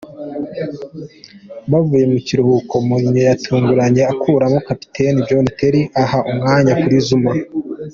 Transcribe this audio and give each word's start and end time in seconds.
Bavuye 1.71 2.05
mu 2.11 2.19
kiruhuko, 2.25 2.73
Mourinho 2.87 3.21
yatunguranye 3.29 4.03
akuramo 4.13 4.57
kapiteni 4.67 5.25
John 5.27 5.45
Terry 5.57 5.81
aha 6.03 6.17
umwanya 6.31 6.73
Kurt 6.81 6.99
Zouma. 7.07 7.31